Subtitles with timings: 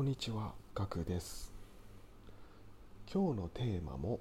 [0.00, 1.52] こんにちは、ガクです。
[3.12, 4.18] 今日のテーマも、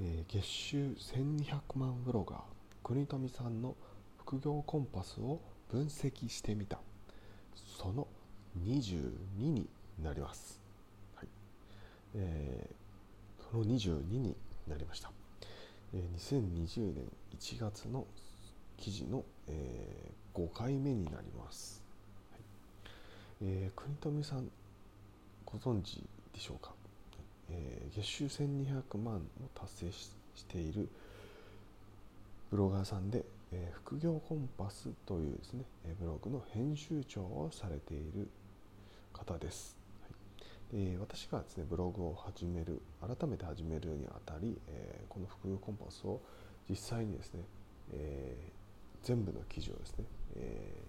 [0.00, 2.40] えー月収1200万ブロガー
[2.82, 3.76] 国富さんの
[4.18, 5.38] 副業コンパスを
[5.70, 6.80] 分析してみた
[7.78, 8.08] その
[8.64, 9.68] 22に
[10.02, 10.60] なります。
[11.14, 11.28] はい
[12.16, 14.34] えーその22に
[14.66, 15.12] なりました。
[15.94, 17.04] えー2020年
[17.38, 18.08] 1月の
[18.76, 21.80] 記事の、え5回目になります。
[22.32, 22.40] はい
[23.42, 24.50] えー国富さん
[25.64, 26.02] ご存知
[26.34, 26.72] でしょうか、
[27.48, 29.20] えー月収1200万を
[29.54, 30.86] 達成している
[32.50, 38.28] ブロガーさんで、えー副業コンパスというですね、えブログの編集長をされている
[39.14, 39.76] 方です。
[40.02, 46.20] はいで私がですねブログを始める改めて始めるにあたり、えこの副業コンパスを
[46.68, 47.40] 実際にですね、
[47.94, 50.04] えー全部の記事をですね、
[50.36, 50.82] え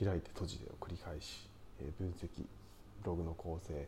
[0.00, 1.48] ー開いて閉じてを繰り返し、
[1.80, 2.28] え分析
[3.04, 3.86] ログの構成、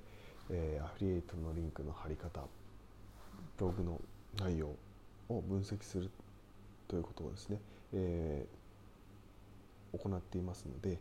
[0.51, 2.41] えーアフリエイトのリンクの貼り方
[3.59, 4.01] ログの
[4.39, 4.69] 内容
[5.29, 6.11] を分析する
[6.87, 7.61] ということをですね、
[7.93, 10.99] えー行っていますので、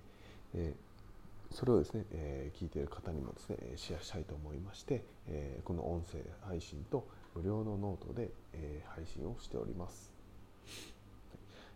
[0.55, 10.11] えーそれをですね、えー聞いている方にもですねシェアしたいと思いまして、えーこの音声配信と無料のノートで、えー配信をしております。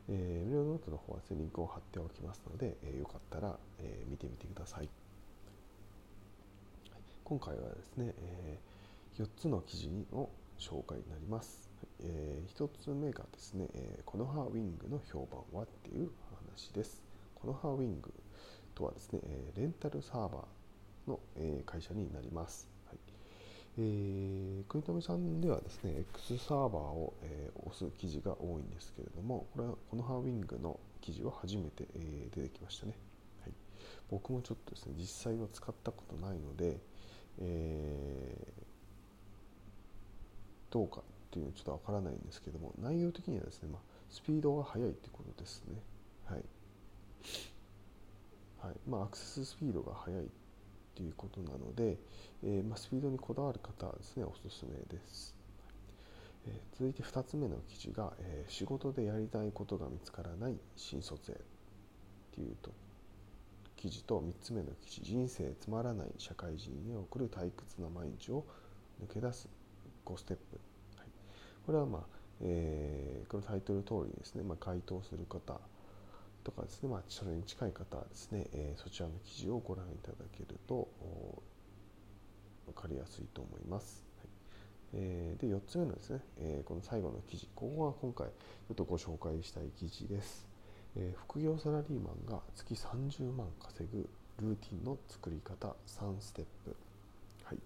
[0.09, 4.89] えー無料ノートの方はリンクを貼っておきますので、えーよかったら、えー見てみてください。
[7.31, 8.59] 今回はですね、え
[9.17, 10.29] 4つの記事の
[10.59, 11.69] 紹介になります。
[12.01, 16.09] えー1つ目がですね、えー ConoHa WING の評判はっていう
[16.45, 17.01] 話です。
[17.35, 18.11] ConoHa WING
[18.75, 22.67] とはですね、えレンタルサーバーの、え会社になります。
[22.87, 22.97] はい
[23.77, 32.97] えー、国富さんではですね、X サーバーを、え押す記事が多いんですけれども、これはコノハーウィングの記事は初めて、え出てきましたね。
[34.09, 36.81] 僕もちょっとですね、実際は使ったことないので、
[37.39, 38.61] えー
[40.71, 45.75] どうかっていうのはちょっとわからないんですけども内容的にはですね、まあ、スピードが速いってことですね。
[46.25, 46.43] はい、
[48.65, 48.75] はい。
[48.89, 50.27] まあ、アクセススピードが速いっ
[50.95, 51.97] ていうことなので、
[52.43, 55.35] えーまあ、スピードにこだわる方はですねおすすめです、
[56.47, 61.37] えー続いて2つ目の記事が、え仕事でやりたいことが見つからない新卒へっ
[62.33, 62.71] ていうと。
[63.81, 68.45] 記事と3つ目の記事人生つまらない社会人に送る退屈な毎日を
[69.03, 69.49] 抜け出す
[70.05, 70.59] 5ステップ、
[70.97, 71.07] はい、
[71.65, 72.01] これはまあ、
[72.41, 75.59] えーこのタイトル通りにですね、まあ、回答する方
[76.43, 80.87] とかですね、まあ、それに近い方はですね、えーそちらの記事をご覧いただけると
[82.67, 84.05] 分かりやすいと思います。
[84.19, 84.27] はい
[84.93, 90.50] えーで4つ目のですね、えこの最後の記事ここが今回ちょっとご紹介したい記事です。
[90.95, 94.09] えー副業サラリーマンが月30万稼ぐ
[94.41, 96.75] ルーティンの作り方3ステップ、
[97.43, 97.57] はい。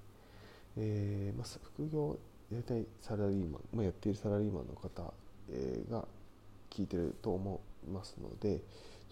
[0.78, 2.18] えーまあ、副業
[2.52, 5.14] やりたいサラリーマン、まあ、やっているサラリーマンの方、
[5.50, 6.06] えーが
[6.70, 8.62] 聞いてると思いますのでちょ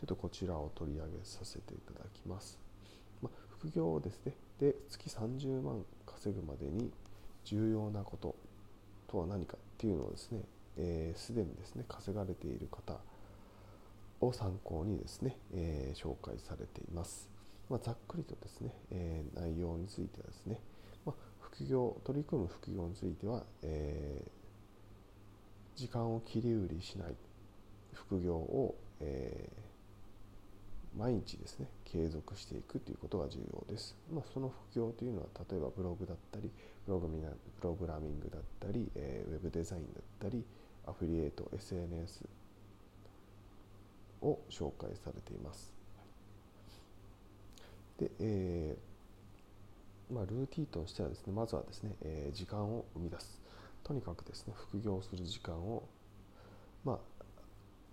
[0.03, 2.59] っとこちらを取り上げさせていただきます、
[3.21, 4.33] まあ、副業ですね。
[4.59, 6.91] で月30万稼ぐまでに
[7.45, 8.35] 重要なこと
[9.07, 10.41] とは何かっていうのをですね
[10.75, 12.99] すで、えー既にですね稼がれている方
[14.27, 17.29] を参考にですね、えー紹介されています。
[17.69, 20.59] まあ、ざっくりとですね、えー内容についてはですね、
[21.05, 24.43] まあ、副業取り組む副業については、えー
[25.75, 27.15] 時間を切り売りしない
[27.93, 29.49] 副業を、え
[30.95, 33.95] 毎日ですね継続していくということが重要です。
[34.13, 36.51] まあ、その副業というのは例えばブログだったり
[36.85, 40.43] プログミプログラミングだったり、えーウェブデザインだったり
[40.85, 42.21] アフィリエイト SNS
[44.23, 45.73] を紹介されています。
[47.99, 53.41] で、えーまあ、ルーティンとしてはですねまずはですね、えー時間を生み出す
[53.83, 55.83] とにかくですね副業する時間を、
[56.83, 56.97] まあ、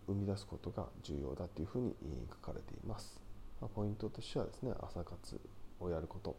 [0.06, 1.94] 生み出すことが重要だというふうに
[2.30, 3.20] 書かれています。
[3.60, 5.40] まあ、ポイントとしてはですね朝活
[5.80, 6.36] をやること、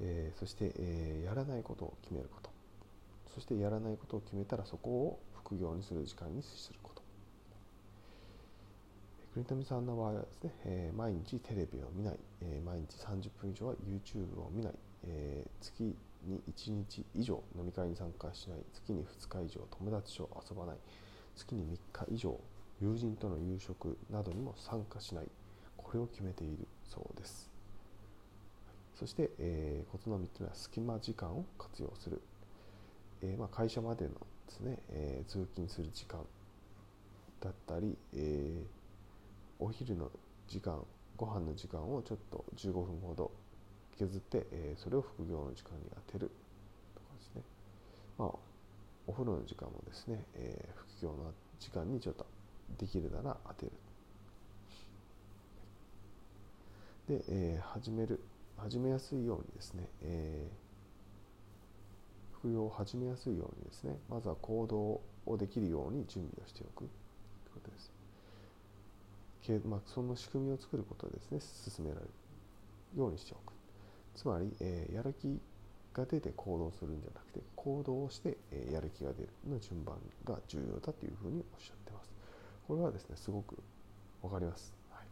[0.00, 2.50] えーそして、えやらないことを決めること
[3.34, 6.99] そしてやらないことを決めたらそこを副業にする時間にすること
[9.32, 14.72] 国富さんの場合はですね、えー毎日テレビを見ない、えー毎日30分以上は YouTube を見ない、
[15.04, 15.96] えー月
[16.26, 20.76] に1日以上飲み会に参加しない月に2日以上友達と遊ばない
[21.36, 22.38] 月に3日以上
[22.80, 25.28] 友人との夕食などにも参加しない
[25.76, 27.50] これを決めているそうです。
[28.98, 32.20] そして、えー、コツの3つ目は隙間時間を活用する、
[33.22, 34.16] えーまあ、会社までので
[34.48, 36.20] すね、えー通勤する時間
[37.40, 38.79] だったり、えー
[39.60, 40.10] お昼の
[40.48, 40.82] 時間
[41.16, 43.30] ご飯の時間をちょっと15分ほど
[43.98, 46.30] 削って、えー、それを副業の時間に充てる
[46.94, 47.42] とかですね、
[48.18, 48.28] まあ、
[49.06, 52.26] お風呂の時間もですね、えー、副業の時間にちょっと
[52.78, 53.72] できるなら当てる。
[57.18, 58.20] で、えー、始める
[58.56, 66.88] 始めやすいようにですね、えー、副業を始めやすいようにですねまずは行動をできるように準備をしておくという
[67.54, 67.90] ことです、
[69.64, 72.10] まあ、その仕組みを作ることでですね進められる
[72.96, 73.52] ようにしておく。
[74.14, 75.40] つまり、えー、やる気
[75.94, 82.10] が出て行動するんじゃなくて行動をして、えー、やる気が出るの順番が重要だというふうにおっしゃってます。
[82.68, 83.56] これはですねすごく
[84.22, 85.04] 分かります、はい、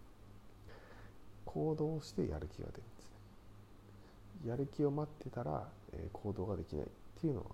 [1.45, 3.11] 行動してやる気が出るんです
[4.45, 4.51] ね。
[4.51, 6.89] やる気を待ってたら、えー、行動ができないっ
[7.21, 7.47] ていうのは、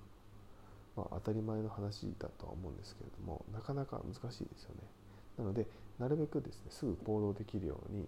[0.97, 4.82] まあ、当たり前の話だとは思うんですけれどもなかなか難しいですよね。
[5.39, 5.67] なので
[5.99, 8.07] なるべくですねすぐ行動できるように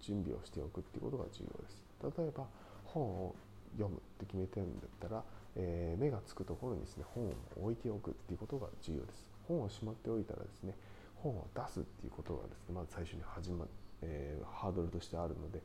[0.00, 1.82] 準備をしておくっていうことが重要です。
[2.18, 2.46] 例えば
[2.84, 3.34] 本を
[3.76, 5.22] 読むって決めてるんだったら、
[5.56, 7.32] えー、目がつくところにですね本を
[7.62, 9.28] 置いておくっていうことが重要です。
[9.46, 10.74] 本をしまっておいたらですね
[11.16, 13.66] 本を出すっていうことがですねまず最初に始ま、
[14.02, 15.60] えー、ハードルとしてあるので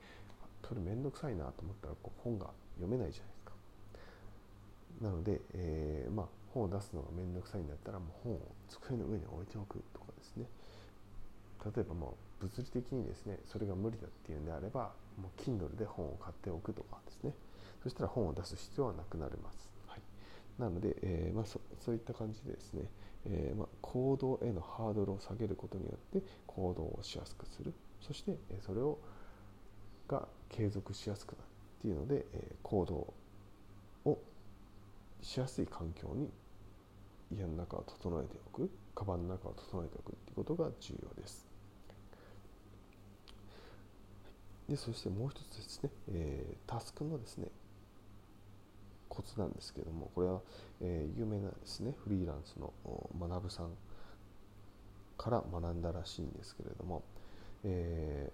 [0.68, 2.48] それ面倒くさいなと思ったらこう本が
[2.80, 3.52] 読めないじゃないですか。
[5.02, 8.40] なので、えー、まあ、本を出すのが面倒くさいんだったらもう本を
[8.70, 10.46] 机の上に置いておくとかですね。
[11.66, 17.34] 例えばもう物理的にですねそれが無理だっていうんであればもう Kindle で本を買っておくとかですね。
[17.84, 20.00] そしたら本を出す必要はなくなります、はい、
[20.58, 22.84] なので、えー、まあ、そそういった感じでですね、
[23.26, 27.74] えー、まあ、行動へのハードルを下げることによって行動をしやすくする。
[28.00, 29.00] そしてそれを
[30.08, 31.42] が継続しやすくなる
[31.80, 33.14] っていうので、え行動
[34.10, 34.20] を
[35.22, 36.30] しやすい環境に
[37.32, 41.53] 家の中を整えておくカバンの中を整えておくっていうことが重要です。
[44.70, 47.48] でそしてもう一つですね、えー、タスクのですね
[49.10, 50.42] コツなんですけどもこれは、
[50.82, 52.74] えー、有名なですねフリーランスの
[53.20, 53.70] 学さん
[55.18, 57.04] から学んだらしいんですけれども、
[57.64, 58.32] え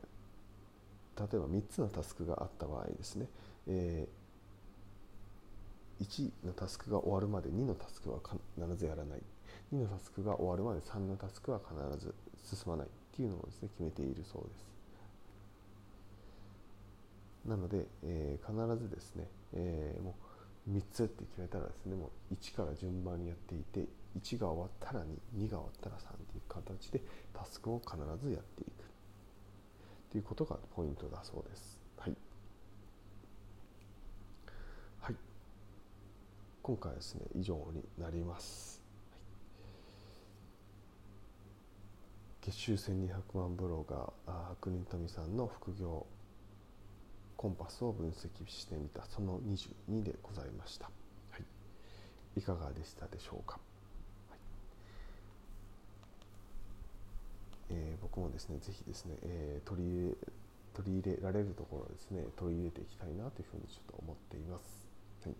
[1.15, 3.27] ー、例えば3つのタスクがあった場合ですね、
[3.67, 9.19] えー、1のタスクが終わるまで2のタスクは必ずやらない
[9.73, 14.78] 2のタスクが終わるまで3のタスクは必ず進まないっていうのをですね決めているそうです。
[17.45, 20.15] なので、えー、必ずですね、えー、も
[20.67, 23.87] う3つって決めたらですねもう1から順番にやっていて
[24.19, 27.01] 1が終わったら2 2が終わったら3っていう形で
[27.33, 28.71] タスクを必ずやっていく
[30.11, 31.79] ということがポイントだそうです。
[31.97, 32.15] はい、
[35.01, 35.15] はい、
[36.63, 38.69] 今回はですね以上になります。
[38.73, 38.79] はい
[42.41, 46.07] 月収1200万ブロガー国富さんの副業
[47.39, 50.91] コンパスを分析してみたその22でございました、
[51.31, 53.57] はい、いかがでしたでしょうか、
[54.29, 54.39] はい。
[57.69, 60.15] えー、僕もですねぜひですね、えー、取り入れ
[60.73, 64.85] 取り入れられるところですね取り入れていきたいなというふうにちょっと思っています、
[65.23, 65.35] はい、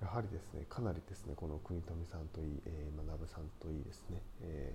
[0.00, 4.72] やはりですねかなりですねこの国富さんといい、えー、学さんといいですね、え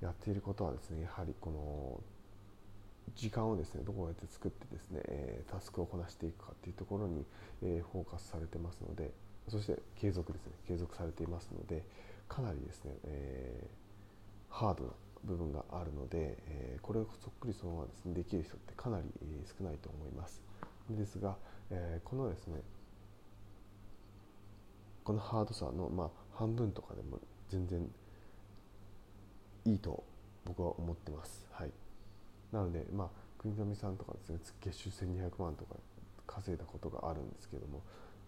[0.00, 2.00] ー、やっていることはですねやはりこの
[3.14, 7.24] 時間をですねどうやって作ってですね、えタスクをこなしていくかっていうところに、
[7.62, 9.10] えフォーカスされてますので
[9.48, 11.84] そして継続ですね継続されていますので
[12.28, 14.90] かなりですね、えー、ハードな
[15.24, 19.04] 部分があるので、えこれをそっくりそのままですねできる人ってかなり
[19.58, 20.42] 少ないと思います
[20.90, 21.36] ですが、
[21.70, 22.60] えこのですね
[25.04, 27.18] このハードさの、まあ、半分とかでも
[27.48, 27.88] 全然
[29.64, 30.04] いいと
[30.44, 31.46] 僕は思ってます。
[31.52, 31.81] はい
[32.52, 35.76] なので、まあ、国富さんとかですね月収1200万とか
[36.26, 37.82] 稼いだことがあるんですけども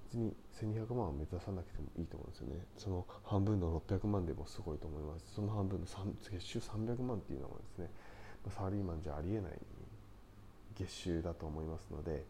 [0.06, 2.64] 別に1200万を目指さなくてもいいと思うんですよね。
[2.78, 5.34] その半分の600万でもすごいと思います。
[5.34, 7.90] その半分の月収300万っていうのはですね
[8.50, 9.52] サラリーマンじゃありえない
[10.76, 12.24] 月収だと思いますので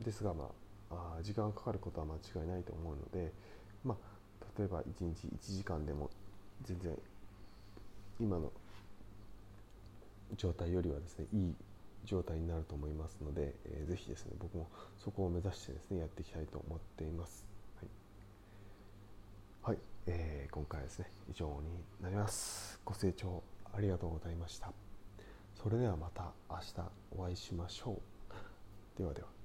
[0.00, 0.50] ですがま
[0.90, 3.32] ああ時間がかかることは間違いないと思うので
[3.84, 6.10] まあ例えば1日1時間でも
[6.64, 6.96] 全然
[8.20, 8.50] 今の
[10.36, 11.54] 状態よりはですねいい
[12.04, 14.68] 状態になると思いますので、えー、ぜひですね僕も
[14.98, 17.44] そこを目指してですねやっていきたいと思っています。
[19.62, 22.80] はい、はい、えー、今回はですね以上になります。
[22.84, 23.42] ご清聴
[23.74, 24.72] ありがとうございました。
[25.54, 28.00] それではまた明日お会いしましょ
[28.96, 28.98] う。
[28.98, 29.37] ではでは。